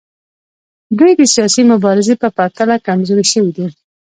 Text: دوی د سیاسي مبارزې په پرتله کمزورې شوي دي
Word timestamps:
دوی 0.97 1.11
د 1.19 1.21
سیاسي 1.33 1.63
مبارزې 1.71 2.13
په 2.21 2.27
پرتله 2.37 2.75
کمزورې 2.87 3.25
شوي 3.31 3.51
دي 3.57 3.67